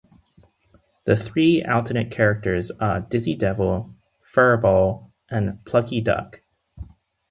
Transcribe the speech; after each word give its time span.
The 1.03 1.15
three 1.15 1.61
alternate 1.63 2.09
characters 2.09 2.71
are 2.79 3.01
Dizzy 3.01 3.35
Devil, 3.35 3.93
Furrball, 4.25 5.11
and 5.29 5.63
Plucky 5.63 6.01
Duck. 6.01 6.41